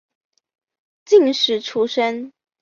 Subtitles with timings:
[1.05, 2.31] 进士出身。